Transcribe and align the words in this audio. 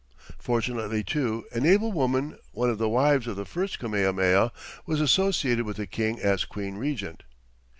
Fortunately, 0.39 1.03
too, 1.03 1.45
an 1.51 1.63
able 1.63 1.91
woman, 1.91 2.39
one 2.53 2.71
of 2.71 2.79
the 2.79 2.89
wives 2.89 3.27
of 3.27 3.35
the 3.35 3.45
first 3.45 3.77
Kamehameha, 3.77 4.51
was 4.87 4.99
associated 4.99 5.63
with 5.67 5.77
the 5.77 5.85
King 5.85 6.19
as 6.19 6.43
Queen 6.43 6.75
Regent. 6.77 7.21